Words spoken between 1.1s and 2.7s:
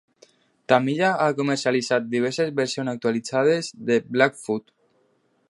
ha comercialitzat diverses